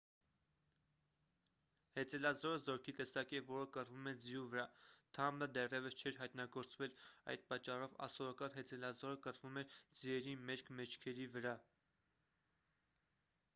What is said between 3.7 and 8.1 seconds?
կռվում է ձիու վրա թամբը դեռևս չէր հայտնագործվել այդ պատճառով